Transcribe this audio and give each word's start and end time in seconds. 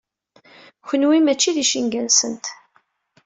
Kenwi 0.87 1.17
mačči 1.21 1.51
d 1.55 1.57
icenga-nsent. 1.63 2.45